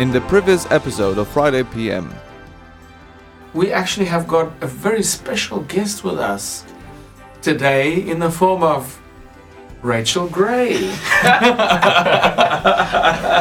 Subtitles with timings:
[0.00, 2.10] in the previous episode of Friday PM.
[3.52, 6.64] We actually have got a very special guest with us
[7.42, 8.98] today in the form of
[9.82, 10.72] Rachel Gray.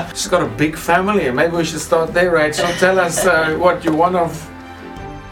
[0.10, 1.32] She's got a big family.
[1.32, 2.68] Maybe we should start there, Rachel.
[2.74, 4.30] Tell us uh, what you're one of.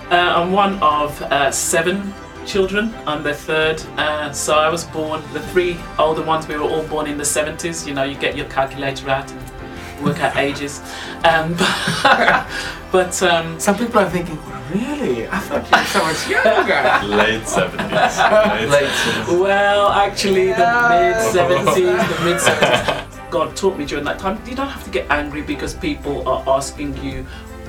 [0.10, 2.14] Uh, I'm one of uh, seven
[2.46, 2.96] children.
[3.06, 3.82] I'm the third.
[3.98, 7.26] Uh, so I was born, the three older ones, we were all born in the
[7.26, 7.86] 70s.
[7.86, 9.57] You know, you get your calculator out and
[10.02, 10.82] work out ages.
[11.24, 11.54] Um,
[12.92, 14.40] but um, Some people are thinking,
[14.74, 15.28] really?
[15.28, 17.16] I thought you were so much younger.
[17.16, 18.70] Late 70s.
[18.72, 19.40] Late 70s.
[19.40, 23.32] Well, actually, the mid 70s, the mid 70s.
[23.32, 24.42] God taught me during that time.
[24.48, 27.26] You don't have to get angry because people are asking you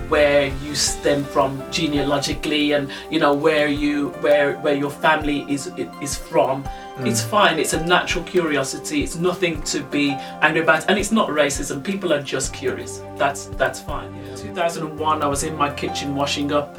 [0.09, 5.71] where you stem from genealogically and you know where you where where your family is
[6.01, 6.67] is from
[6.99, 7.09] Mm.
[7.09, 10.11] it's fine it's a natural curiosity it's nothing to be
[10.43, 15.27] angry about and it's not racism people are just curious that's that's fine 2001 i
[15.27, 16.79] was in my kitchen washing up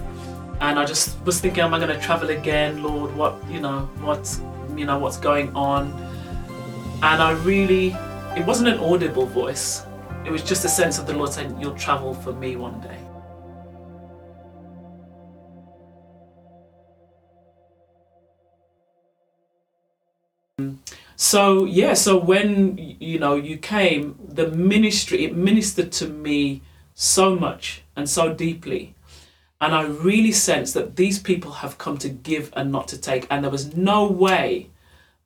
[0.62, 3.16] and I just was thinking, am I going to travel again, Lord?
[3.16, 4.42] What you know, what's
[4.76, 5.92] you know, what's going on?
[7.02, 7.96] And I really,
[8.36, 9.84] it wasn't an audible voice.
[10.26, 12.98] It was just a sense of the Lord saying, "You'll travel for me one day."
[21.16, 24.04] So yeah, so when you know you came,
[24.40, 26.62] the ministry it ministered to me
[26.94, 28.94] so much and so deeply
[29.62, 33.28] and I really sensed that these people have come to give and not to take.
[33.30, 34.70] And there was no way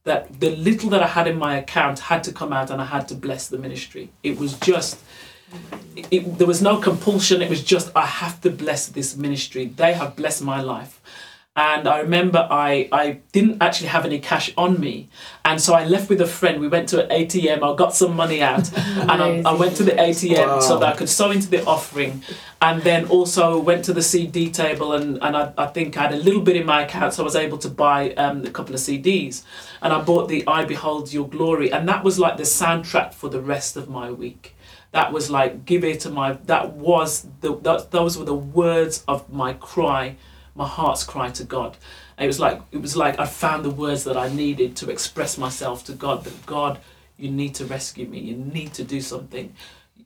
[0.05, 2.85] that the little that I had in my account had to come out and I
[2.85, 4.09] had to bless the ministry.
[4.23, 4.99] It was just,
[5.95, 7.43] it, there was no compulsion.
[7.43, 9.65] It was just, I have to bless this ministry.
[9.65, 10.99] They have blessed my life.
[11.55, 15.09] And I remember I, I didn't actually have any cash on me.
[15.45, 16.59] And so I left with a friend.
[16.59, 17.61] We went to an ATM.
[17.61, 18.75] I got some money out.
[18.77, 22.23] and I, I went to the ATM so that I could sow into the offering.
[22.59, 24.93] And then also went to the CD table.
[24.93, 27.13] And, and I, I think I had a little bit in my account.
[27.13, 29.43] So I was able to buy um, a couple of CDs.
[29.83, 31.71] And I bought the I Behold Your Glory.
[31.71, 34.55] And that was like the soundtrack for the rest of my week.
[34.91, 39.03] That was like, give it to my, that was, the, that, those were the words
[39.07, 40.17] of my cry
[40.55, 41.77] my heart's cry to God.
[42.17, 44.89] And it was like it was like I found the words that I needed to
[44.89, 46.23] express myself to God.
[46.23, 46.79] That God,
[47.17, 48.19] you need to rescue me.
[48.19, 49.53] You need to do something.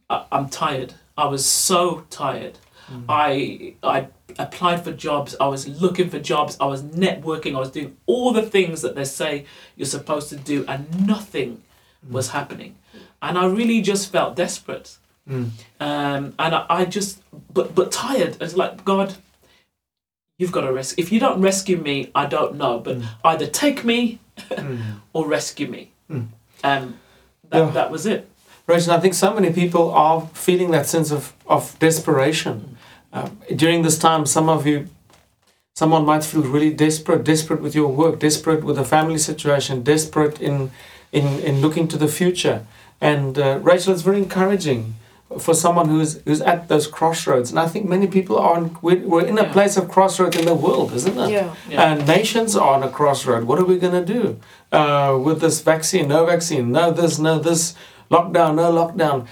[0.10, 0.94] I, I'm tired.
[1.18, 2.58] I was so tired.
[2.90, 3.06] Mm.
[3.10, 4.08] I I
[4.40, 5.36] applied for jobs.
[5.40, 6.58] I was looking for jobs.
[6.60, 7.56] I was networking.
[7.56, 11.64] I was doing all the things that they say you're supposed to do, and nothing
[12.06, 12.12] mm.
[12.12, 12.76] was happening.
[13.22, 14.98] And I really just felt desperate.
[15.30, 15.50] Mm.
[15.82, 17.22] Um, and I, I just
[17.54, 18.38] but but tired.
[18.40, 19.16] It's like God,
[20.38, 21.04] you've got to rescue.
[21.04, 22.80] If you don't rescue me, I don't know.
[22.80, 24.20] But either take me
[25.14, 25.92] or rescue me.
[26.10, 26.28] Um,
[26.64, 27.70] that, Yeah.
[27.72, 28.30] that was it.
[28.68, 32.78] Rachel, I think so many people are feeling that sense of, of desperation.
[33.14, 34.88] Uh, during this time, some of you,
[35.76, 40.42] someone might feel really desperate, desperate with your work, desperate with a family situation, desperate
[40.42, 40.70] in,
[41.14, 42.66] in, in looking to the future.
[43.00, 44.96] And uh, Rachel, it's very encouraging
[45.40, 47.50] for someone who's, who's at those crossroads.
[47.50, 49.52] And I think many people are, on, we're, we're in a Yeah.
[49.54, 51.30] place of crossroads in the world, isn't it?
[51.32, 51.54] Yeah.
[51.70, 51.84] Yeah.
[51.92, 53.44] And nations are on a crossroad.
[53.44, 54.40] What are we going to do
[54.72, 56.08] uh, with this vaccine?
[56.08, 56.72] No vaccine.
[56.72, 57.20] No this.
[57.20, 57.76] No this.
[58.10, 58.56] Lockdown.
[58.56, 59.28] No lockdown.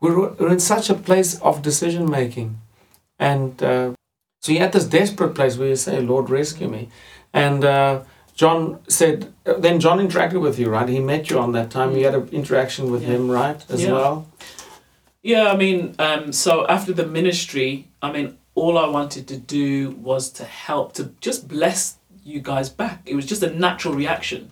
[0.00, 2.60] We're, we're in such a place of decision making,
[3.18, 3.92] and uh,
[4.42, 6.90] so you're at this desperate place where you say, "Lord, rescue me."
[7.32, 8.02] And uh,
[8.34, 10.88] John said, uh, then John interacted with you, right?
[10.88, 11.96] He met you on that time.
[11.96, 13.08] You had an interaction with Yeah.
[13.14, 13.92] him, right, as Yeah.
[13.92, 14.26] well.
[15.32, 17.70] Yeah, I mean, um, so after the ministry,
[18.00, 22.68] I mean, all I wanted to do was to help to just bless you guys
[22.82, 22.96] back.
[23.06, 24.50] It was just a natural reaction.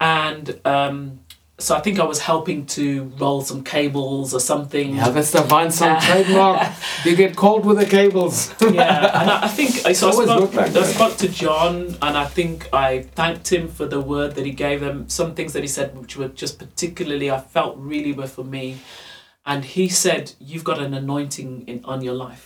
[0.00, 1.20] And um,
[1.58, 4.94] so I think I was helping to roll some cables or something.
[4.96, 6.68] Yeah, that's the Vinesong Uh, trademark.
[7.04, 8.36] You get cold with the cables.
[8.60, 10.08] yeah, and I, I think so.
[10.08, 10.86] I spoke, I that.
[10.86, 11.74] spoke to John,
[12.06, 15.08] and I think I thanked him for the word that he gave them.
[15.08, 18.76] Some things that he said, which were just particularly, I felt really were for me.
[19.50, 22.44] And he said, "You've got an anointing in on your life,"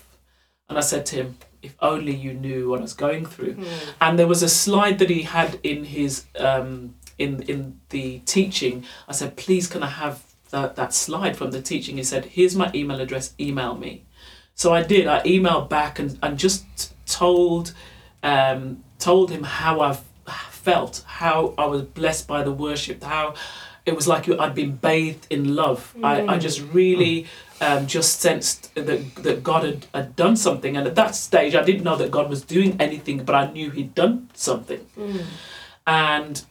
[0.68, 1.28] and I said to him,
[1.66, 3.54] "If only you knew what I was going through."
[4.00, 6.12] And there was a slide that he had in his
[6.48, 7.60] um, in in
[7.94, 8.06] the
[8.36, 8.84] teaching.
[9.10, 10.16] I said, "Please, can I have
[10.54, 13.34] that that slide from the teaching?" He said, "Here's my email address.
[13.38, 13.92] Email me."
[14.54, 15.06] So I did.
[15.06, 16.64] I emailed back and, and just
[17.06, 17.74] told
[18.22, 19.92] um, told him how I
[20.64, 23.34] felt, how I was blessed by the worship, how
[23.86, 25.94] it was like I'd been bathed in love.
[26.02, 27.26] I, I just really
[27.60, 30.76] um, just sensed that, that God had, had done something.
[30.76, 33.70] And at that stage, I didn't know that God was doing anything, but I knew
[33.70, 34.86] He'd done something.
[35.86, 36.42] And,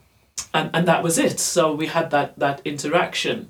[0.53, 1.39] and and that was it.
[1.39, 3.49] So we had that that interaction,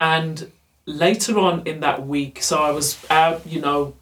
[0.00, 0.50] and
[0.86, 3.94] later on in that week, so I was out, you know,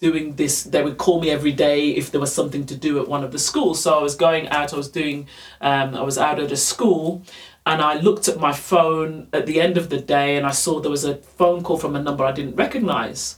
[0.00, 0.62] doing this.
[0.62, 3.32] They would call me every day if there was something to do at one of
[3.32, 3.82] the schools.
[3.82, 4.72] So I was going out.
[4.72, 5.26] I was doing.
[5.60, 7.22] Um, I was out at a school,
[7.68, 10.80] and I looked at my phone at the end of the day, and I saw
[10.80, 13.36] there was a phone call from a number I didn't recognize,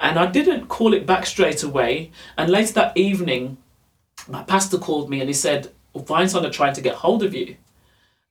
[0.00, 2.10] and I didn't call it back straight away.
[2.38, 3.58] And later that evening,
[4.28, 7.34] my pastor called me and he said, well, Vinesong are trying to get hold of
[7.34, 7.56] you.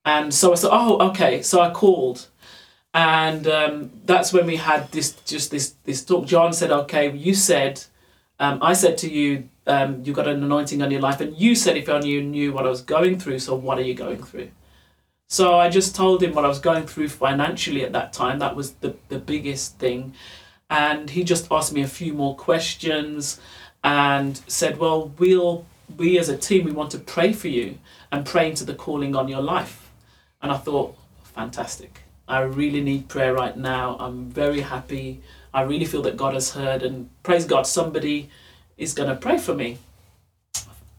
[0.03, 1.41] And so I said, oh, okay.
[1.41, 2.27] So I called
[2.95, 6.25] and um, that's when we had this just this this talk.
[6.25, 7.83] John said, "Okay, you said,
[8.39, 11.55] um, I said to you, um, you got an anointing on your life, and you
[11.55, 13.39] said if only you knew what I was going through.
[13.39, 14.49] So what are you going through?"
[15.27, 18.39] So I just told him what I was going through financially at that time.
[18.39, 20.13] That was the the biggest thing,
[20.69, 23.39] and he just asked me a few more questions,
[23.83, 25.65] and said, "Well, we'll
[25.97, 27.77] we as a team we want to pray for you
[28.11, 29.91] and pray into the calling on your life,"
[30.41, 33.97] and I thought, fantastic I really need prayer right now.
[33.99, 35.21] I'm very happy.
[35.53, 38.29] I really feel that God has heard, and praise God, somebody
[38.77, 39.77] is going to pray for me.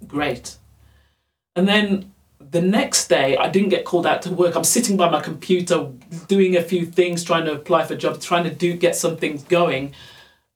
[0.07, 0.57] Great.
[1.57, 2.13] And then
[2.51, 4.55] the next day, I didn't get called out to work.
[4.55, 5.91] I'm sitting by my computer
[6.29, 9.43] doing a few things, trying to apply for jobs, trying to do get some things
[9.43, 9.93] going.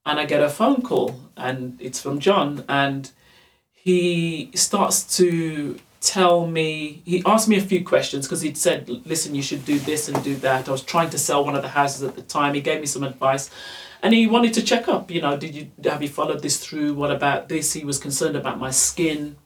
[0.07, 3.11] And I get a phone call, and it's from John, and
[3.73, 9.35] he starts to tell me he asked me a few questions because he'd said listen
[9.35, 10.69] you should do this and do that.
[10.69, 12.55] I was trying to sell one of the houses at the time.
[12.55, 13.51] He gave me some advice
[14.03, 16.95] and he wanted to check up you know did you have you followed this through?
[16.95, 17.75] What about this?
[17.75, 19.37] He was concerned about my skin.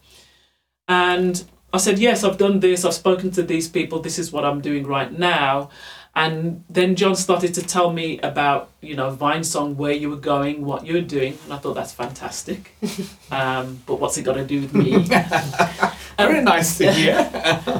[0.86, 1.44] And
[1.74, 4.60] i said yes i've done this i've spoken to these people this is what i'm
[4.60, 5.68] doing right now
[6.16, 10.64] and then John started to tell me about, you know, Vinesong, where you were going,
[10.64, 12.74] what you were doing, and I thought that's fantastic.
[13.30, 14.96] Um, but what's it got to do with me?
[16.18, 17.28] Very nice to hear.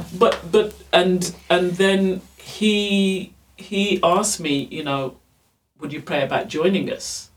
[0.19, 5.15] but but and and then he he asked me, you know,
[5.79, 7.29] would you pray about joining us?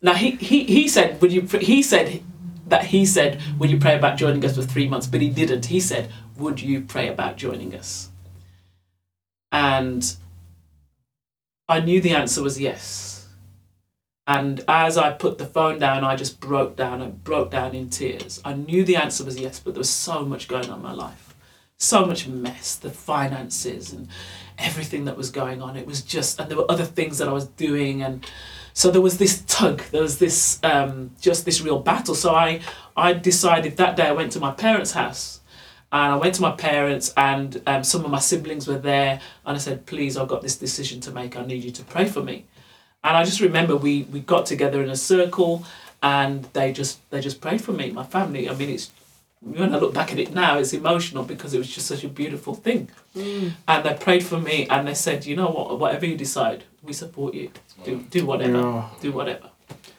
[0.00, 1.42] Now he he, he said, would you?
[1.42, 2.22] He said
[2.66, 5.06] that he said, would you pray about joining us for three months?
[5.06, 5.66] But he didn't.
[5.66, 8.10] He said, would you pray about joining us?
[9.52, 10.16] And
[11.68, 13.28] I knew the answer was yes.
[14.26, 17.88] And as I put the phone down, I just broke down and broke down in
[17.88, 18.40] tears.
[18.44, 20.92] I knew the answer was yes, but there was so much going on in my
[20.92, 21.34] life.
[21.78, 24.08] So much mess, the finances and
[24.58, 25.76] everything that was going on.
[25.76, 28.02] It was just, and there were other things that I was doing.
[28.02, 28.28] And
[28.76, 32.14] so there was this tug, there was this, um, just this real battle.
[32.14, 32.60] So I,
[32.94, 35.40] I decided that day I went to my parents' house
[35.90, 39.56] and I went to my parents, and um, some of my siblings were there, and
[39.56, 41.38] I said, "Please, I've got this decision to make.
[41.38, 42.44] I need you to pray for me."
[43.02, 45.64] And I just remember we we got together in a circle,
[46.02, 48.50] and they just they just prayed for me, my family.
[48.50, 48.90] I mean, it's
[49.46, 52.08] when I look back at it now, it's emotional because it was just such a
[52.08, 52.88] beautiful thing.
[53.16, 53.52] Mm.
[53.68, 55.78] And they prayed for me, and they said, "You know what?
[55.78, 57.50] Whatever you decide, we support you.
[57.84, 58.58] Do do whatever.
[58.58, 58.88] Yeah.
[59.00, 59.50] Do whatever."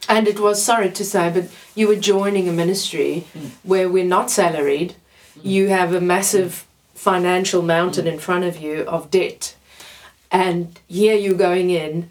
[0.10, 3.50] And it was sorry to say, but you were joining a ministry mm.
[3.64, 4.96] where we're not salaried
[5.44, 9.56] you have a massive financial mountain in front of you of debt.
[10.32, 12.10] And here you're going in,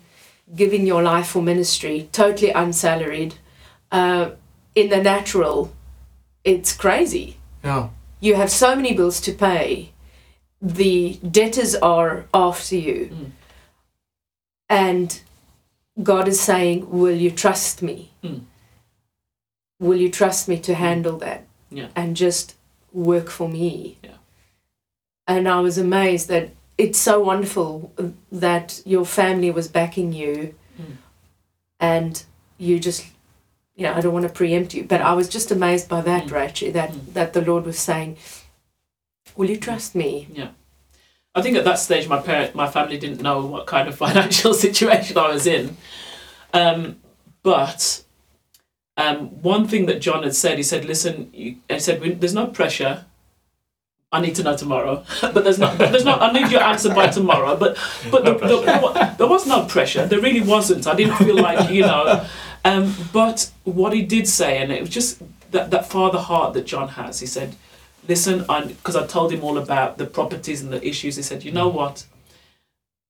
[0.55, 3.35] giving your life for ministry, totally unsalaried.
[3.91, 4.31] Uh,
[4.75, 5.73] in the natural,
[6.47, 7.37] it's crazy.
[7.63, 7.89] Yeah.
[8.21, 9.91] You have so many bills to pay.
[10.63, 13.11] The debtors are after you.
[13.13, 13.31] Mm.
[14.71, 15.21] And
[16.03, 18.13] God is saying, Will you trust me?
[18.23, 18.43] Mm.
[19.81, 21.45] Will you trust me to handle that?
[21.71, 21.89] Yeah.
[21.95, 22.55] And just
[22.93, 23.99] work for me.
[24.03, 24.11] Yeah.
[25.27, 27.93] And I was amazed that it's so wonderful
[28.31, 30.97] that your family was backing you mm.
[31.81, 32.23] and
[32.59, 33.05] you just
[33.77, 36.25] you know, I don't want to preempt you, but I was just amazed by that,
[36.25, 36.33] mm.
[36.33, 37.13] Rachel, that, mm.
[37.13, 38.17] that the Lord was saying,
[39.37, 40.29] Will you trust me?
[40.33, 40.49] Yeah.
[41.35, 44.55] I think at that stage my parent my family didn't know what kind of financial
[44.55, 45.77] situation I was in.
[46.53, 46.97] Um,
[47.43, 48.03] but
[48.97, 53.05] um, one thing that John had said, he said, "Listen," he said, "There's no pressure.
[54.11, 55.77] I need to know tomorrow, but there's not.
[55.77, 56.23] There's not.
[56.23, 57.57] I need your answer by tomorrow.
[57.57, 57.77] But
[58.11, 60.07] but no the, the, there was no pressure.
[60.07, 60.87] There really wasn't.
[60.87, 62.27] I didn't feel like you know.
[62.67, 66.67] Um, but what he did say, and it was just that that father heart that
[66.67, 67.21] John has.
[67.21, 67.55] He said,
[68.09, 71.17] "Listen," because I, I told him all about the properties and the issues.
[71.17, 72.07] He said, "You know what?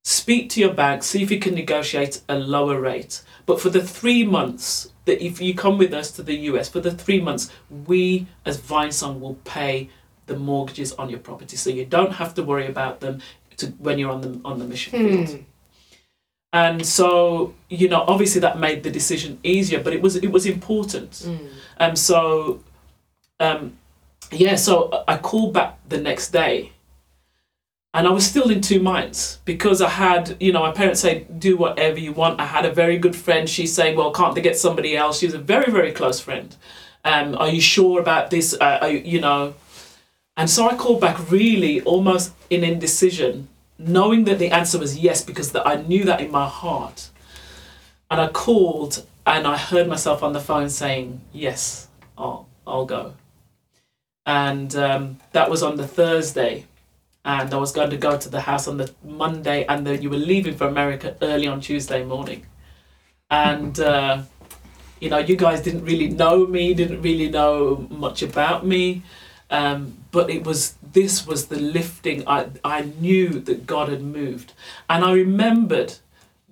[0.04, 1.02] Speak to your bank.
[1.02, 3.22] See if you can negotiate a lower rate.
[3.46, 6.80] But for the three months." that if you come with us to the US for
[6.80, 7.50] the three months,
[7.86, 9.88] we as Vinesong will pay
[10.26, 13.20] the mortgages on your property, so you don't have to worry about them
[13.56, 14.92] to, when you're on the on the mission
[15.26, 15.44] field.
[16.52, 20.46] And so, you know, obviously that made the decision easier, but it was it was
[20.46, 21.10] important.
[21.10, 21.48] Mm.
[21.78, 22.60] Um, so,
[23.40, 23.76] um,
[24.32, 26.72] yeah, so I called back the next day,
[27.92, 31.26] and I was still in two minds because I had, you know, my parents say,
[31.38, 32.40] do whatever you want.
[32.40, 33.48] I had a very good friend.
[33.48, 35.18] She's saying, well, can't they get somebody else?
[35.18, 36.54] She was a very, very close friend.
[37.04, 38.54] Um, are you sure about this?
[38.58, 39.54] Uh, are you, you know,
[40.36, 45.22] and so I called back really almost in indecision, knowing that the answer was yes
[45.22, 47.10] because that I knew that in my heart.
[48.10, 53.14] And I called and I heard myself on the phone saying, yes, I'll, I'll go.
[54.24, 56.66] And um, that was on the Thursday
[57.26, 60.08] and I was going to go to the house on the Monday, and then you
[60.08, 62.46] were leaving for America early on Tuesday morning,
[63.28, 64.22] and uh,
[65.00, 69.02] you know you guys didn't really know me, didn't really know much about me,
[69.50, 72.26] um, but it was this was the lifting.
[72.26, 74.52] I I knew that God had moved,
[74.88, 75.94] and I remembered.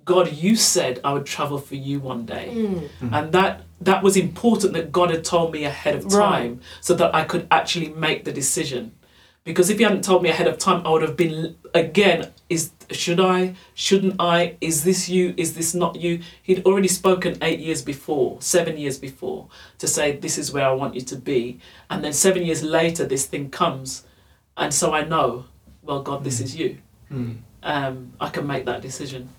[0.05, 2.89] God, you said I would travel for you one day, Mm.
[3.11, 6.21] and that that was important that God had told me ahead of time,
[6.51, 6.59] Right.
[6.79, 8.91] so that I could actually make the decision
[9.43, 12.69] because if he hadn't told me ahead of time i would have been again is
[12.91, 13.55] should i?
[13.73, 14.55] Shouldn't i?
[14.61, 15.33] Is this you?
[15.37, 16.21] Is this not you?
[16.43, 19.47] He'd already spoken eight years before seven years before
[19.79, 21.59] to say this is where i want you to be.
[21.89, 24.05] And then seven years later this thing comes.
[24.57, 25.45] And so i know
[25.81, 26.77] well god this is you.
[27.11, 27.37] Mm.
[27.63, 29.29] um, i can make that decision.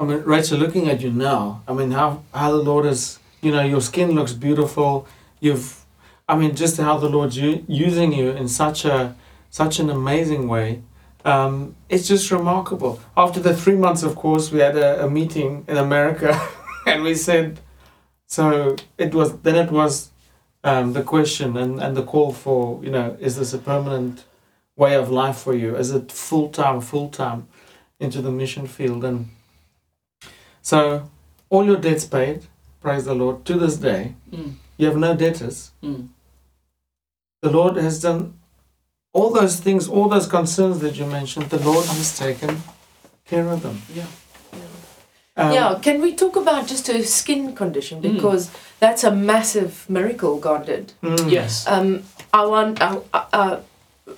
[0.00, 3.50] I mean, Rachel, looking at you now, I mean, how how the Lord is, you
[3.50, 5.08] know, your skin looks beautiful.
[5.40, 5.84] You've,
[6.28, 9.16] I mean, just how the Lord's u- using you in such a
[9.50, 10.82] such an amazing way.
[11.28, 13.00] Um, it's just remarkable.
[13.16, 16.30] After the three months, of course, we had a, a meeting in America,
[16.86, 17.60] and we said,
[18.26, 20.10] so it was then it was
[20.64, 24.24] um, the question and, and the call for you know is this a permanent
[24.76, 25.76] way of life for you?
[25.76, 27.40] Is it full time, full time
[28.00, 29.28] into the mission field and
[30.62, 31.08] so
[31.50, 32.46] all your debts paid,
[32.80, 33.44] praise the Lord.
[33.46, 35.72] To this day, mm, you have no debtors.
[35.82, 36.08] mm,
[37.42, 38.34] The Lord has done
[39.12, 41.46] all those things, all those concerns that you mentioned.
[41.50, 42.62] The Lord has taken
[43.26, 43.82] care of them.
[43.94, 44.06] yeah
[45.36, 48.14] Um, yeah, can we talk about just her skin condition Mm.
[48.14, 48.50] because
[48.80, 50.92] that's a massive miracle God did.
[51.02, 53.56] mm, yes Um, I want uh, uh, uh,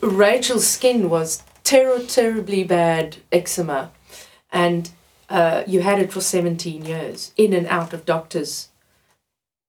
[0.02, 3.90] Rachel's skin was ter- terribly bad eczema,
[4.52, 4.90] and
[5.28, 8.68] uh, you had it for seventeen years, in and out of doctors'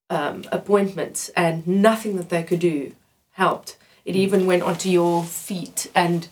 [0.09, 2.93] um, appointments, and nothing that they could do
[3.31, 3.77] helped.
[4.05, 6.27] It even went onto your feet, and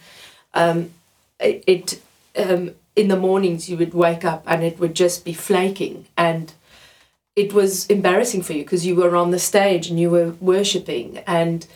[0.54, 0.92] um,
[1.40, 1.64] it.
[1.68, 2.02] it
[2.38, 6.52] um, in the mornings, you would wake up and it would just be flaking, and
[7.40, 11.20] it was embarrassing for you because you were on the stage and you were worshipping
[11.20, 11.68] and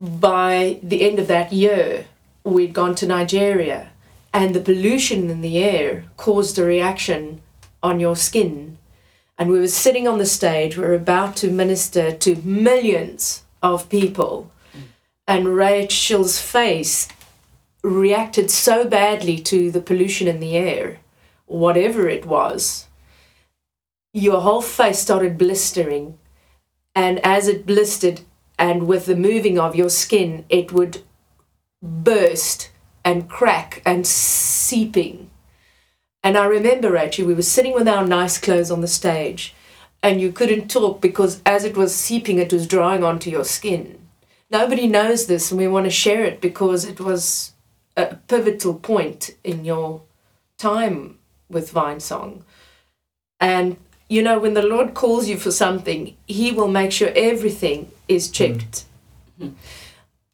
[0.00, 2.06] by the end of that year
[2.42, 3.90] we'd gone to nigeria
[4.32, 7.42] and the pollution in the air caused a reaction
[7.82, 8.78] on your skin
[9.38, 13.90] and we were sitting on the stage we were about to minister to millions of
[13.90, 14.50] people
[15.26, 17.08] and rachel's face
[17.82, 20.98] reacted so badly to the pollution in the air
[21.46, 22.86] whatever it was
[24.12, 26.18] your whole face started blistering.
[26.94, 28.20] And as it blistered
[28.58, 31.02] and with the moving of your skin it would
[31.82, 32.70] burst
[33.04, 35.30] and crack and seeping.
[36.22, 39.54] And i remember actually we were sitting with our nice clothes on the stage
[40.02, 43.98] and you couldn't talk because as it was seeping it was drying onto your skin
[44.52, 47.52] nobody knows this and we want to share it because it was
[47.96, 50.02] a pivotal point in your
[50.58, 51.18] time
[51.48, 52.42] with Vinesong
[53.40, 53.76] and
[54.12, 58.30] you know, when the Lord calls you for something, He will make sure everything is
[58.30, 58.84] checked.
[59.40, 59.54] Mm.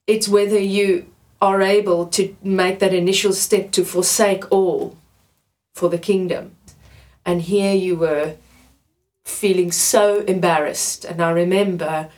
[0.04, 1.06] It's whether you
[1.40, 4.96] are able to make that initial step to forsake all
[5.76, 6.56] for the kingdom.
[7.24, 8.34] And here you were
[9.24, 11.04] feeling so embarrassed.
[11.04, 12.08] And I remember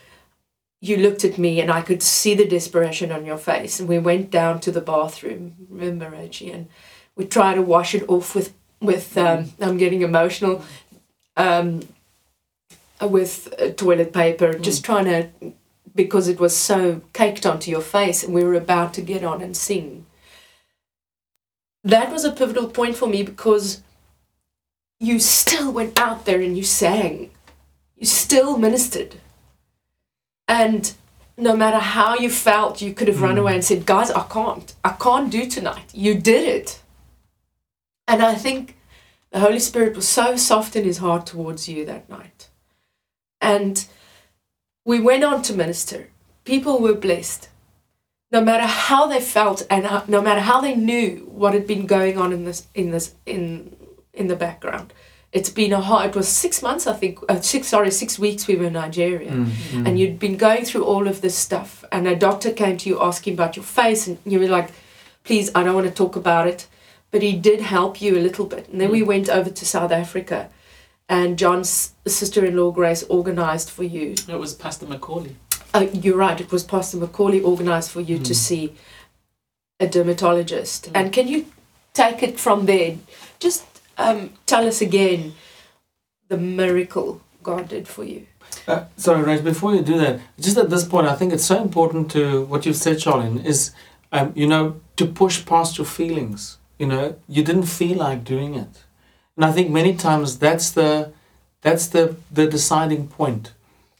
[0.80, 3.78] you looked at me and I could see the desperation on your face.
[3.78, 6.50] And we went down to the bathroom, remember, Reggie?
[6.50, 6.68] And
[7.16, 10.64] we tried to wash it off with, with um, I'm getting emotional
[11.36, 11.86] um,
[13.00, 15.52] with uh, toilet paper, just trying to,
[15.94, 19.42] because it was so caked onto your face, and we were about to get on
[19.42, 20.06] and sing.
[21.82, 23.82] That was a pivotal point for me because
[24.98, 27.30] you still went out there and you sang,
[27.96, 29.16] you still ministered.
[30.50, 30.92] And
[31.36, 33.40] no matter how you felt, you could have run Mm.
[33.40, 34.74] away and said, Guys, I can't.
[34.84, 35.88] I can't do tonight.
[35.94, 36.80] You did it.
[38.08, 38.76] And I think
[39.30, 42.48] the Holy Spirit was so soft in his heart towards you that night.
[43.40, 43.86] And
[44.84, 46.08] we went on to minister.
[46.44, 47.48] People were blessed.
[48.32, 51.86] No matter how they felt and how, no matter how they knew what had been
[51.86, 53.76] going on in this in this in
[54.12, 54.92] in the background.
[55.32, 58.48] It's been a hard it was 6 months I think uh, 6 sorry 6 weeks
[58.48, 59.86] we were in Nigeria mm, mm.
[59.86, 63.00] and you'd been going through all of this stuff and a doctor came to you
[63.00, 64.70] asking about your face and you were like
[65.24, 66.66] please, I don't want to talk about it.
[67.10, 68.68] But he did help you a little bit.
[68.68, 70.48] And then we went over to South Africa,
[71.08, 74.14] and John's sister in law, Grace, organized for you.
[74.28, 75.34] It was Pastor Macaulay.
[75.74, 78.74] Uh, you're right, it was Pastor Macaulay organized for you to see
[79.80, 80.88] a dermatologist.
[80.94, 81.46] And can you
[81.94, 82.96] take it from there?
[83.40, 83.64] Just
[84.00, 85.34] um, tell us again
[86.28, 88.26] the miracle God did for you.
[88.66, 91.60] Uh, sorry, Rach, before you do that, just at this point, I think it's so
[91.60, 93.72] important to what you've said, Charlene, is,
[94.12, 96.58] um, you know, to push past your feelings.
[96.78, 98.84] You know, you didn't feel like doing it.
[99.36, 101.12] And I think many times that's the,
[101.62, 103.52] that's the, the deciding point.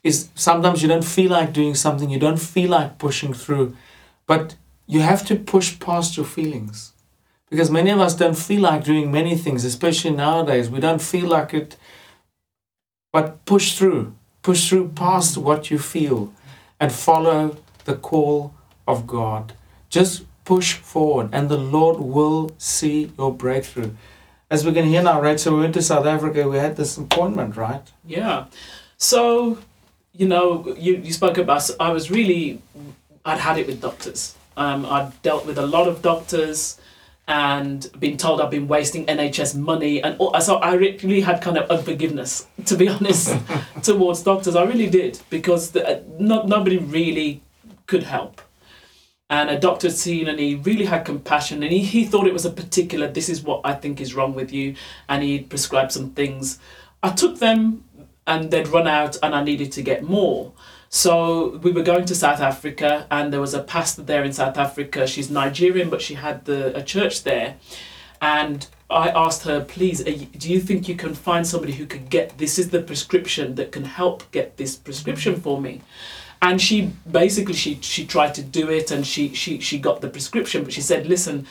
[0.03, 3.77] Is sometimes you don't feel like doing something, you don't feel like pushing through,
[4.27, 6.93] but you have to push past your feelings.
[7.51, 10.71] Because many of us don't feel like doing many things, especially nowadays.
[10.71, 11.77] We don't feel like it,
[13.13, 16.33] but push through push through past what you feel
[16.79, 18.55] and follow the call
[18.87, 19.53] of God.
[19.89, 23.93] Just push forward, and the Lord will see your breakthrough.
[24.51, 25.39] As we can hear now, right?
[25.39, 27.83] So we went to South Africa, we had this appointment, right?
[28.05, 28.47] Yeah.
[28.97, 29.59] So,
[30.13, 32.61] you know, you, you spoke about, I was really,
[33.25, 34.35] I'd had it with doctors.
[34.57, 36.80] Um, I'd dealt with a lot of doctors
[37.31, 41.57] and been told I've been wasting NHS money, and all, so I really had kind
[41.57, 43.39] of unforgiveness, to be honest,
[43.83, 44.57] towards doctors.
[44.57, 47.41] I really did because the, not nobody really
[47.87, 48.43] could help.
[49.31, 52.33] And a doctor had seen and he really had compassion and he, he thought it
[52.33, 54.75] was a particular, this is what I think is wrong with you.
[55.09, 56.59] And he prescribed some things.
[57.01, 57.85] I took them
[58.31, 60.53] and they'd run out and I needed to get more.
[60.89, 64.57] So we were going to South Africa, and there was a pastor there in South
[64.57, 65.07] Africa.
[65.07, 67.57] She's Nigerian, but she had the a church there,
[68.21, 70.03] and I asked her, please,
[70.43, 72.59] do you think you can find somebody who could get this?
[72.59, 75.83] Is the prescription that can help get this prescription for me?
[76.43, 76.77] And she
[77.21, 80.73] basically she she tried to do it, and she she she got the prescription, but
[80.73, 81.47] she said, listen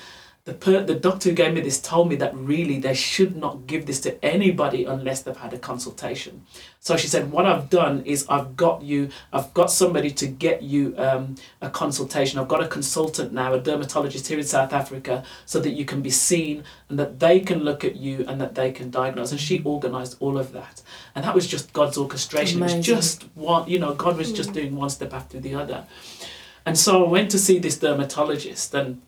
[0.45, 3.67] the, per, the doctor who gave me this told me that really they should not
[3.67, 6.45] give this to anybody unless they've had a consultation.
[6.79, 10.63] So she said, What I've done is I've got you, I've got somebody to get
[10.63, 12.39] you um, a consultation.
[12.39, 16.01] I've got a consultant now, a dermatologist here in South Africa, so that you can
[16.01, 19.31] be seen and that they can look at you and that they can diagnose.
[19.31, 20.81] And she organized all of that.
[21.15, 22.59] And that was just God's orchestration.
[22.59, 22.77] Amazing.
[22.77, 25.85] It was just one, you know, God was just doing one step after the other.
[26.65, 29.01] And so I went to see this dermatologist and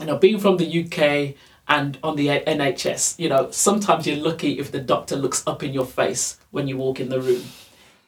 [0.00, 1.34] you know, being from the UK
[1.68, 5.72] and on the NHS, you know, sometimes you're lucky if the doctor looks up in
[5.72, 7.42] your face when you walk in the room.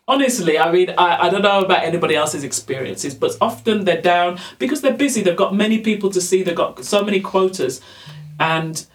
[0.06, 4.38] Honestly, I mean, I, I don't know about anybody else's experiences, but often they're down
[4.58, 5.22] because they're busy.
[5.22, 7.80] They've got many people to see, they've got so many quotas.
[8.40, 8.86] And,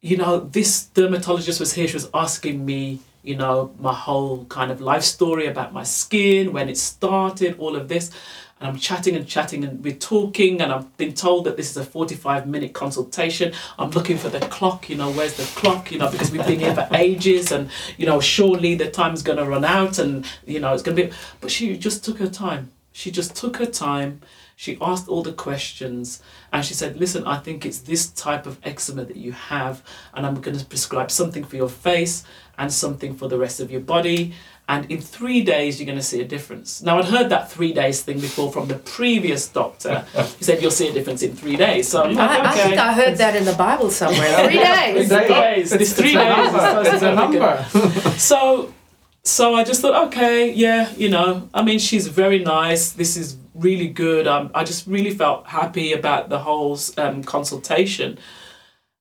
[0.00, 4.72] you know, this dermatologist was here, she was asking me, you know, my whole kind
[4.72, 8.10] of life story about my skin, when it started, all of this
[8.58, 11.76] and I'm chatting and chatting and we're talking and I've been told that this is
[11.76, 13.52] a 45 minute consultation.
[13.78, 16.60] I'm looking for the clock, you know, where's the clock, you know, because we've been
[16.60, 20.58] here for ages and, you know, surely the time's going to run out and, you
[20.58, 21.12] know, it's going to be.
[21.40, 22.72] But she just took her time.
[22.92, 24.22] She just took her time.
[24.58, 28.58] She asked all the questions and she said, Listen, I think it's this type of
[28.64, 29.82] eczema that you have,
[30.14, 32.24] and I'm going to prescribe something for your face
[32.56, 34.32] and something for the rest of your body
[34.68, 36.82] and in three days you're going to see a difference.
[36.82, 40.04] Now I'd heard that three days thing before from the previous doctor.
[40.38, 41.88] He said you'll see a difference in three days.
[41.88, 42.62] So like, I, okay.
[42.62, 44.44] I, think I heard that in the Bible somewhere.
[44.48, 45.08] three days.
[45.08, 45.72] three days.
[45.72, 46.50] It's, three days.
[46.94, 47.64] It's a number.
[48.16, 48.74] so,
[49.22, 52.90] so I just thought, okay, yeah, you know, I mean, she's very nice.
[52.90, 54.26] This is really good.
[54.26, 58.18] Um, I just really felt happy about the whole um, consultation,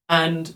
[0.09, 0.55] and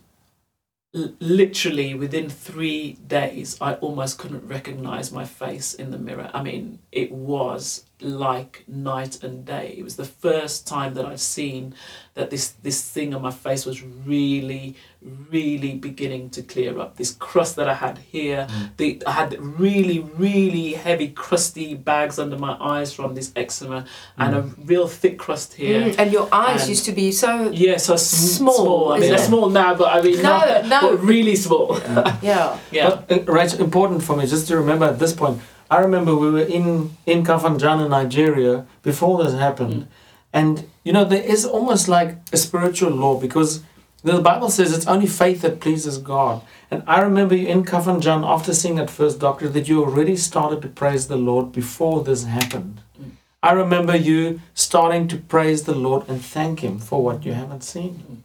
[0.93, 6.31] literally within three days, I almost couldn't recognize my face in the mirror.
[6.33, 9.75] I mean, it was like night and day.
[9.77, 11.75] It was the first time that I'd seen
[12.13, 16.95] that this this thing on my face was really, really beginning to clear up.
[16.95, 18.77] This crust that I had here, mm.
[18.77, 23.87] the I had really, really heavy, crusty bags under my eyes from this eczema, mm.
[24.17, 25.81] and a real thick crust here.
[25.81, 25.95] Mm.
[25.99, 28.53] And your eyes and used to be so yeah, so small.
[28.53, 28.93] small.
[28.93, 31.77] I mean, they're small now, but I mean, no, not, no, really small.
[31.79, 32.59] Yeah, yeah.
[32.71, 32.89] yeah.
[33.07, 36.31] But, uh, right, important for me just to remember at this point I remember we
[36.31, 39.87] were in in Kafanchan, Nigeria, before this happened, mm.
[40.33, 43.63] and you know there is almost like a spiritual law because
[44.03, 46.41] the Bible says it's only faith that pleases God.
[46.71, 50.61] And I remember you in Kafanchan after seeing that first doctor that you already started
[50.61, 52.81] to praise the Lord before this happened.
[52.99, 53.11] Mm.
[53.43, 57.63] I remember you starting to praise the Lord and thank Him for what you haven't
[57.63, 58.03] seen.
[58.09, 58.17] Mm.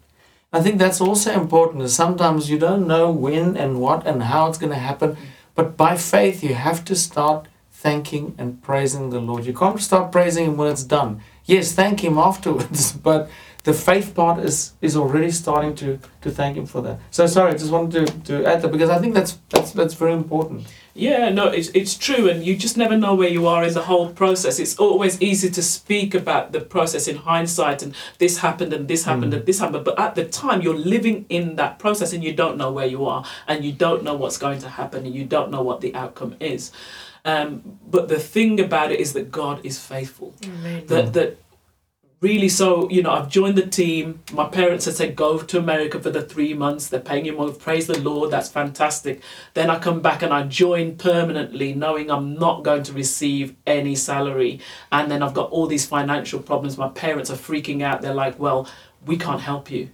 [0.53, 1.83] I think that's also important.
[1.83, 5.17] Is Sometimes you don't know when and what and how it's going to happen.
[5.17, 5.19] Mm.
[5.55, 9.45] But by faith, you have to start thanking and praising the Lord.
[9.45, 11.21] You can't start praising Him when it's done.
[11.45, 13.31] Yes, thank Him afterwards, but
[13.65, 17.01] the faith part is is already starting to to thank him for that.
[17.11, 19.95] So sorry, I just wanted to, to add that because I think that's that's that's
[19.95, 20.67] very important.
[20.97, 23.83] Yeah, no, it's, it's true, and you just never know where you are in the
[23.83, 24.61] whole process.
[24.61, 29.05] It's always easy to speak about the process in hindsight, and this happened, and this
[29.05, 29.39] happened, Mm.
[29.39, 29.85] and this happened.
[29.85, 33.07] But at the time, you're living in that process, and you don't know where you
[33.07, 35.93] are, and you don't know what's going to happen, and you don't know what the
[35.97, 36.71] outcome is.
[37.27, 40.35] Um, but the thing about it is that God is faithful.
[40.45, 40.87] Amen.
[40.87, 41.39] That that
[42.25, 44.19] really so you know i've joined the team.
[44.33, 46.89] My parents had said go to america for the three months.
[46.89, 47.53] They're paying you more.
[47.53, 48.31] Praise the lord.
[48.31, 49.21] That's fantastic.
[49.53, 53.95] Then i come back and i join permanently knowing i'm not going to receive any
[53.95, 54.59] salary.
[54.91, 56.79] And then i've got all these financial problems.
[56.79, 58.01] My parents are freaking out.
[58.01, 58.67] They're like well
[59.05, 59.91] we can't help you.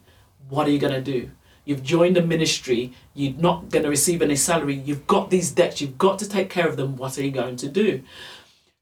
[0.48, 1.30] What are you going to do?
[1.64, 5.80] You've joined a ministry, you're not going to receive any salary, you've got these debts,
[5.80, 6.96] you've got to take care of them.
[6.96, 8.02] What are you going to do?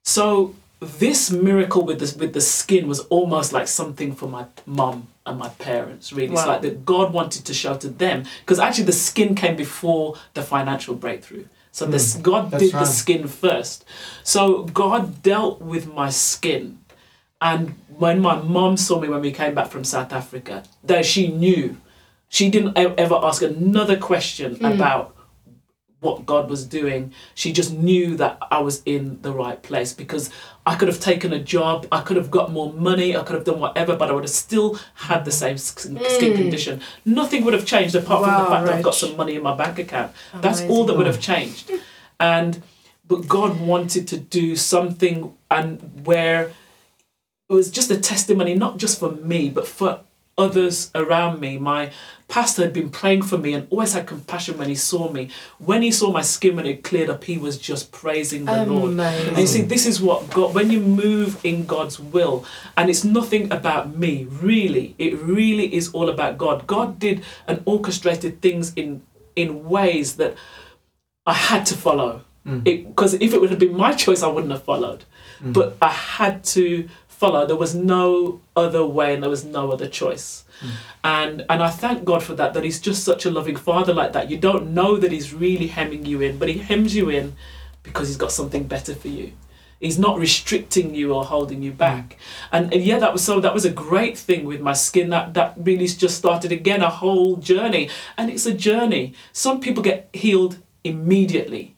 [0.03, 5.07] So this miracle with this with the skin was almost like something for my mum
[5.25, 6.13] and my parents.
[6.13, 9.55] Really, it's like that God wanted to show to them because actually the skin came
[9.55, 11.45] before the financial breakthrough.
[11.71, 12.21] So this hmm.
[12.21, 13.85] God did the skin first.
[14.23, 16.79] So God dealt with my skin,
[17.41, 21.27] and when my mum saw me when we came back from South Africa, that she
[21.27, 21.77] knew,
[22.29, 24.65] she didn't ever ask another question hmm.
[24.65, 25.15] about
[25.99, 27.13] what God was doing.
[27.35, 30.29] She just knew that I was in the right place because
[30.65, 33.43] I could have taken a job, I could have got more money, I could have
[33.43, 36.37] done whatever, but I would have still had the same skin, skin mm.
[36.37, 36.81] condition.
[37.05, 39.43] Nothing would have changed apart from the Wow, fact that I've got some money in
[39.43, 40.13] my bank account.
[40.35, 41.71] That's all that would have changed.
[42.21, 42.61] And
[43.07, 46.51] but God wanted to do something and where
[47.49, 50.01] it was just a testimony, not just for me, but for
[50.39, 51.57] others around me.
[51.57, 51.91] My
[52.29, 55.29] pastor had been praying for me and always had compassion when he saw me.
[55.57, 58.97] When he saw my skin when it cleared up, he was just praising the Lord.
[58.99, 62.45] And you see, this is what God, when you move in God's will,
[62.77, 66.65] and it's nothing about me, really, it really is all about God.
[66.65, 69.01] God did and orchestrated things in
[69.35, 70.35] in ways that
[71.25, 72.23] I had to follow.
[72.45, 72.67] Mm.
[72.67, 75.03] It because if it would have been my choice, I wouldn't have followed.
[75.41, 75.53] Mm.
[75.53, 76.87] But I had to
[77.19, 77.45] follow.
[77.45, 80.45] There was no other way, and there was no other choice.
[80.61, 80.69] Hmm.
[81.03, 82.53] And and I thank God for that.
[82.53, 84.31] That He's just such a loving Father like that.
[84.31, 87.35] You don't know that He's really hemming you in, but He hems you in
[87.83, 89.33] because He's got something better for you.
[89.79, 92.17] He's not restricting you or holding you back.
[92.49, 92.55] Hmm.
[92.55, 95.09] And, and yeah, that was so that was a great thing with my skin.
[95.09, 97.89] That that really just started again a whole journey.
[98.17, 99.13] And it's a journey.
[99.33, 101.75] Some people get healed immediately.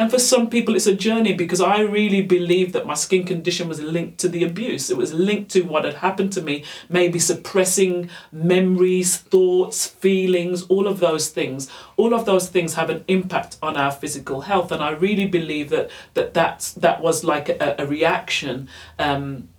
[0.00, 3.68] And for some people, it's a journey because I really believe that my skin condition
[3.68, 4.88] was linked to the abuse.
[4.88, 10.86] It was linked to what had happened to me, maybe suppressing memories, thoughts, feelings, all
[10.86, 11.70] of those things.
[11.98, 14.72] All of those things have an impact on our physical health.
[14.72, 18.70] And I really believe that that, that's, that was like a, a reaction.
[18.98, 19.50] Um,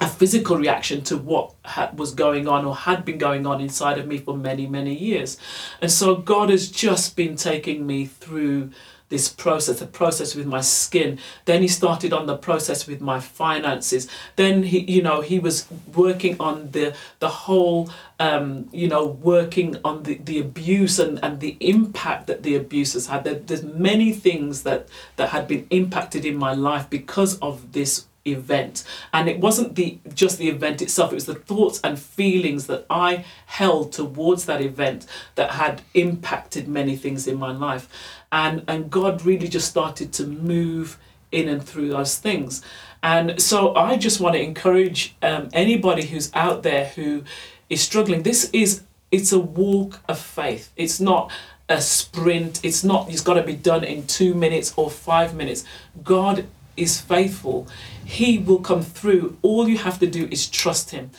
[0.00, 3.98] a physical reaction to what ha- was going on or had been going on inside
[3.98, 5.36] of me for many, many years.
[5.82, 8.70] And so God has just been taking me through
[9.10, 11.18] this process, the process with my skin.
[11.44, 14.08] Then he started on the process with my finances.
[14.36, 19.76] Then he, you know, he was working on the the whole, um, you know, working
[19.84, 23.24] on the, the abuse and, and the impact that the abuse has had.
[23.24, 28.06] There, there's many things that that had been impacted in my life because of this
[28.26, 28.84] event.
[29.12, 32.84] And it wasn't the just the event itself it was the thoughts and feelings that
[32.90, 35.06] i held towards that event
[35.36, 37.88] that had impacted many things in my life.
[38.30, 40.98] And and god really just started to move
[41.32, 42.62] in and through those things.
[43.02, 47.24] And so i just want to encourage um, anybody who's out there who
[47.68, 50.70] is struggling this is it's a walk of faith.
[50.76, 51.32] It's not
[51.68, 52.64] a sprint.
[52.64, 55.64] It's not it's got to be done in two minutes or five minutes.
[56.02, 56.46] God
[56.80, 57.68] is faithful,
[58.04, 59.36] He will come through.
[59.42, 61.10] All you have to do is trust Him.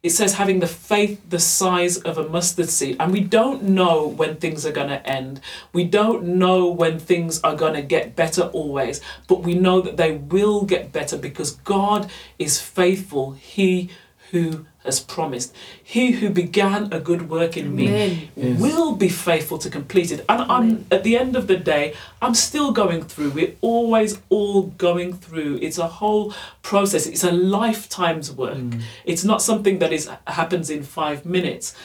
[0.00, 2.96] It says having the faith the size of a mustard seed.
[3.00, 5.40] And we don't know when things are going to end.
[5.72, 9.00] We don't know when things are going to get better always.
[9.26, 13.32] But we know that they will get better because God is faithful.
[13.32, 13.90] He
[14.30, 15.54] who has promised.
[15.82, 18.28] He who began a good work in me Amen.
[18.34, 18.60] Yes.
[18.60, 20.24] will be faithful to complete it.
[20.28, 23.30] And I'm at the end of the day, I'm still going through.
[23.30, 25.58] We're always all going through.
[25.62, 27.06] It's a whole process.
[27.06, 28.58] It's a lifetime's work.
[28.58, 28.82] Mm.
[29.04, 31.76] It's not something that is happens in five minutes.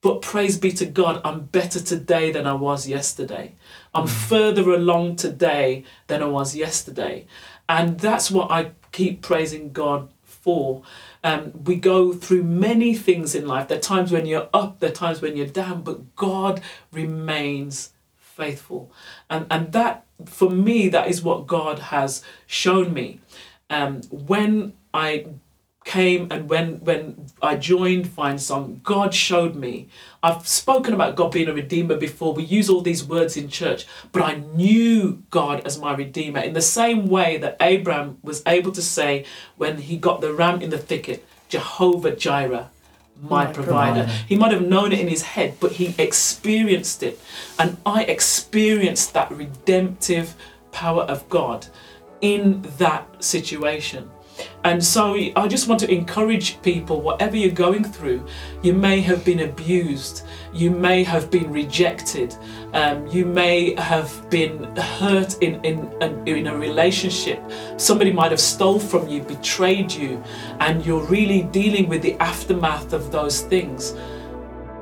[0.00, 3.54] But praise be to God, I'm better today than I was yesterday.
[3.94, 4.28] I'm mm.
[4.28, 7.26] further along today than I was yesterday.
[7.68, 10.82] And that's what I keep praising God for.
[11.26, 13.66] Um, we go through many things in life.
[13.66, 16.62] There are times when you're up, there are times when you're down, but God
[16.92, 18.92] remains faithful.
[19.28, 23.18] And, and that, for me, that is what God has shown me.
[23.68, 25.26] Um, when I
[25.86, 29.88] came and when when I joined Vinesong, God showed me.
[30.22, 32.34] I've spoken about God being a redeemer before.
[32.34, 36.54] We use all these words in church, but I knew God as my redeemer in
[36.54, 39.24] the same way that Abraham was able to say
[39.56, 42.68] when he got the ram in the thicket, Jehovah Jireh,
[43.22, 44.02] my, My provider.
[44.04, 44.12] provider.
[44.28, 47.20] He might have known it in his head, but he experienced it.
[47.60, 50.34] And I experienced that redemptive
[50.72, 51.68] power of God
[52.20, 54.10] in that situation.
[54.64, 58.26] And so I just want to encourage people, whatever you're going through,
[58.62, 62.34] you may have been abused, you may have been rejected,
[62.72, 67.40] um, you may have been hurt in, in, in, in a relationship.
[67.76, 70.22] Somebody might have stole from you, betrayed you,
[70.60, 73.94] and you're really dealing with the aftermath of those things.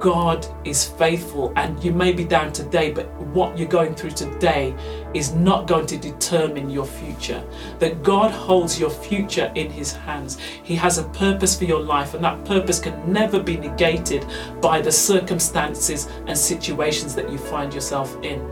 [0.04, 4.74] God is faithful, and you may be down today, but what you're going through today
[5.14, 7.42] is not going to determine your future.
[7.78, 10.38] That God holds your future in His hands.
[10.62, 14.26] He has a purpose for your life, and that purpose can never be negated
[14.60, 18.46] by the circumstances and situations that you find yourself in.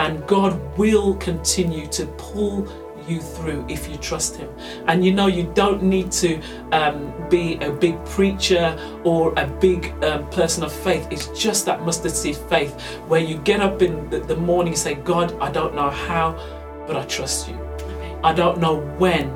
[0.00, 2.66] And God will continue to pull
[3.08, 4.48] you through if you trust him
[4.86, 6.40] and you know you don't need to
[6.72, 11.82] um, be a big preacher or a big um, person of faith it's just that
[11.82, 15.50] mustard seed faith where you get up in the, the morning and say god i
[15.50, 16.32] don't know how
[16.86, 17.58] but i trust you
[18.22, 19.28] i don't know when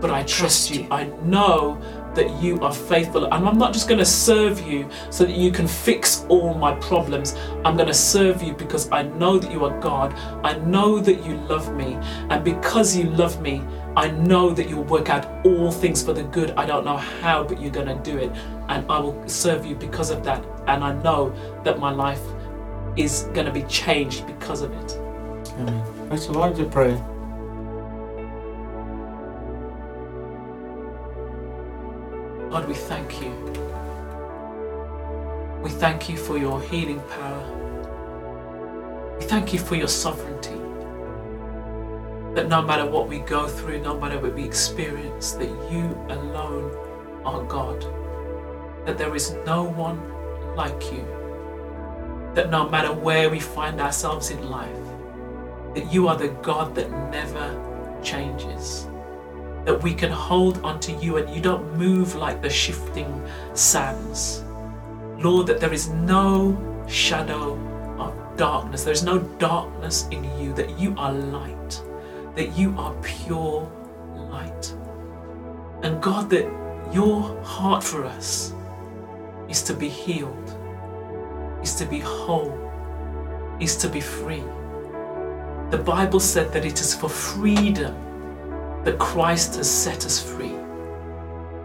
[0.00, 0.82] but i trust, Trust you.
[0.82, 0.88] you.
[0.90, 1.78] i know
[2.14, 3.24] that you are faithful.
[3.24, 6.74] And i'm not just going to serve you so that you can fix all my
[6.76, 7.36] problems.
[7.64, 10.14] I'm going to serve you because i know that you are god.
[10.44, 11.98] I know that you love me.
[12.30, 13.62] And because you love me
[13.96, 16.52] i know that you'll work out all things for the good.
[16.52, 18.30] I don't know how but you're going to do it.
[18.68, 20.44] And i will serve you because of that.
[20.66, 22.22] And i know that my life
[22.96, 24.92] is going to be changed because of it.
[25.58, 26.08] Amen.
[26.08, 26.66] Rachel, why don't you
[32.50, 33.30] God, we thank you.
[35.62, 39.16] We thank you for your healing power.
[39.16, 40.58] We thank you for your sovereignty.
[42.34, 46.74] That no matter what we go through, no matter what we experience, that you alone
[47.24, 47.82] are God.
[48.84, 50.00] That there is no one
[50.56, 51.06] like you.
[52.34, 54.84] That no matter where we find ourselves in life,
[55.76, 58.89] that you are the God that never changes
[59.64, 63.22] that we can hold onto you and you don't move like the shifting
[63.54, 64.42] sands.
[65.18, 67.58] Lord, that there is no shadow
[67.98, 71.82] of darkness, there is no darkness in you, that you are light,
[72.36, 73.70] that you are pure
[74.14, 74.74] light.
[75.82, 76.46] And God, that
[76.92, 78.54] your heart for us
[79.48, 80.56] is to be healed,
[81.62, 82.56] is to be whole,
[83.60, 84.42] is to be free.
[85.70, 87.94] The Bible said that it is for freedom
[88.84, 90.54] that Christ has set us free.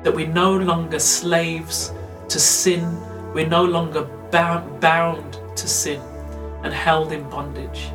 [0.04, 1.94] That we're no longer slaves
[2.30, 2.84] to sin,
[3.34, 6.02] we're no longer bound, bound to sin
[6.64, 7.92] and held in bondage.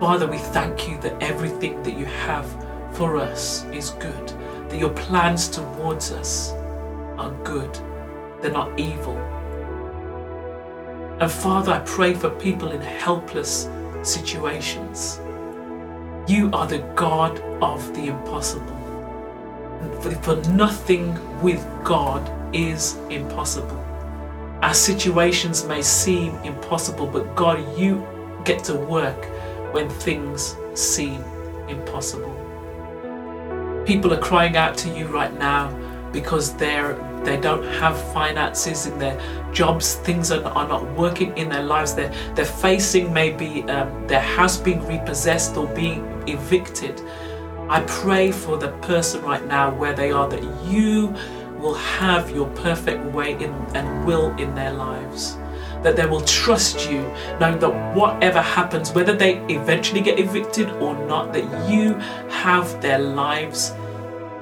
[0.00, 2.46] Father, we thank you that everything that you have
[2.92, 4.28] for us is good,
[4.68, 6.52] that your plans towards us
[7.16, 7.78] are good,
[8.40, 9.16] they're not evil.
[11.20, 13.68] And Father, I pray for people in helpless
[14.02, 15.20] situations.
[16.28, 18.76] You are the God of the impossible.
[20.20, 23.82] For, nothing with God is impossible.
[24.60, 28.06] Our situations may seem impossible, but God, you
[28.44, 29.24] get to work
[29.72, 31.24] when things seem
[31.66, 32.34] impossible.
[33.86, 35.70] People are crying out to you right now
[36.12, 39.18] because they're they don't have finances in their
[39.52, 44.20] jobs things are, are not working in their lives they're, they're facing maybe um, their
[44.20, 47.00] house being repossessed or being evicted.
[47.68, 51.14] I pray for the person right now where they are that you
[51.58, 55.36] will have your perfect way in and will in their lives.
[55.82, 57.02] That they will trust you
[57.40, 61.94] knowing that whatever happens whether they eventually get evicted or not that you
[62.30, 63.72] have their lives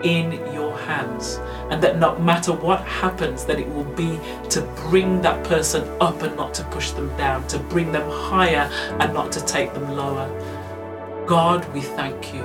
[0.03, 1.41] in your hands.
[1.71, 4.21] And that no matter what happens that it will be
[4.51, 8.71] to bring that person up and not to push them down to bring them higher
[9.01, 10.29] and not to take them lower
[11.27, 12.45] god we thank you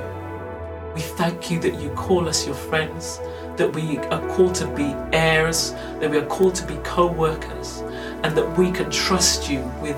[0.94, 3.20] we thank you that you call us your friends
[3.58, 7.82] that we are called to be heirs that we are called to be co-workers
[8.24, 9.98] and that we can trust you with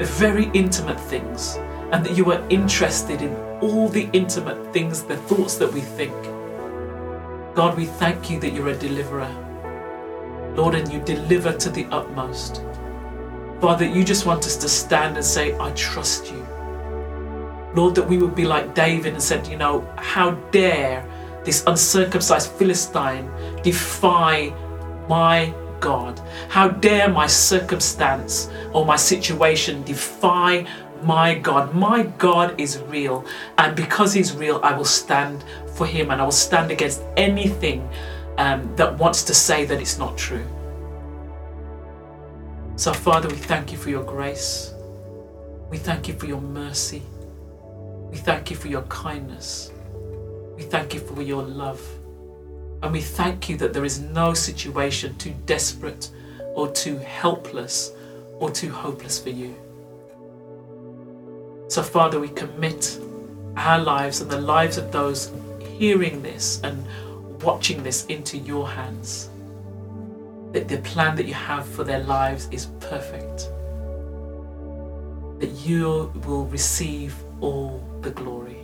[0.00, 1.56] very intimate things
[1.92, 6.14] and that you are interested in all the intimate things the thoughts that we think
[7.58, 9.28] God, we thank you that you're a deliverer.
[10.54, 12.62] Lord, and you deliver to the utmost.
[13.60, 16.46] Father, you just want us to stand and say, I trust you.
[17.78, 21.06] Lord, that we would be like David and said, you know, how dare
[21.44, 23.30] this uncircumcised Philistine
[23.62, 24.52] defy
[25.08, 26.20] my God?
[26.48, 30.66] How dare my circumstance or my situation defy
[31.04, 31.72] my God?
[31.72, 33.24] My God is real,
[33.58, 35.44] and because He's real, I will stand
[35.76, 37.88] for Him and I will stand against anything
[38.38, 40.44] um, that wants to say that it's not true.
[42.74, 44.74] So, Father, we thank you for your grace.
[45.70, 47.02] We thank you for your mercy.
[48.10, 49.72] We thank you for your kindness.
[50.56, 51.80] We thank you for your love.
[52.82, 56.10] And we thank you that there is no situation too desperate
[56.54, 57.92] or too helpless
[58.38, 59.54] or too hopeless for you.
[61.68, 62.98] So, Father, we commit
[63.56, 65.30] our lives and the lives of those
[65.76, 66.86] hearing this and
[67.42, 69.28] watching this into your hands.
[70.52, 73.50] That the plan that you have for their lives is perfect.
[75.40, 78.57] That you will receive all the glory.